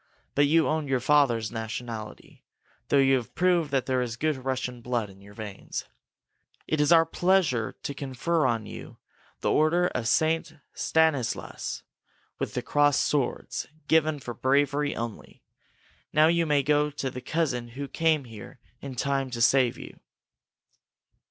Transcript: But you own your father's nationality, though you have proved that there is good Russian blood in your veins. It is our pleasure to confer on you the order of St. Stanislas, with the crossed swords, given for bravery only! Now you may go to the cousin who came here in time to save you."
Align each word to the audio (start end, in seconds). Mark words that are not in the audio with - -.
But 0.33 0.47
you 0.47 0.67
own 0.67 0.87
your 0.87 0.99
father's 0.99 1.51
nationality, 1.51 2.43
though 2.87 2.97
you 2.97 3.17
have 3.17 3.35
proved 3.35 3.69
that 3.69 3.85
there 3.85 4.01
is 4.01 4.17
good 4.17 4.35
Russian 4.43 4.81
blood 4.81 5.11
in 5.11 5.21
your 5.21 5.35
veins. 5.35 5.85
It 6.67 6.81
is 6.81 6.91
our 6.91 7.05
pleasure 7.05 7.73
to 7.83 7.93
confer 7.93 8.47
on 8.47 8.65
you 8.65 8.97
the 9.41 9.51
order 9.51 9.89
of 9.89 10.07
St. 10.07 10.55
Stanislas, 10.73 11.83
with 12.39 12.55
the 12.55 12.63
crossed 12.63 13.03
swords, 13.05 13.67
given 13.87 14.19
for 14.19 14.33
bravery 14.33 14.95
only! 14.95 15.43
Now 16.11 16.25
you 16.25 16.47
may 16.47 16.63
go 16.63 16.89
to 16.89 17.11
the 17.11 17.21
cousin 17.21 17.67
who 17.77 17.87
came 17.87 18.23
here 18.23 18.57
in 18.81 18.95
time 18.95 19.29
to 19.29 19.39
save 19.39 19.77
you." 19.77 19.99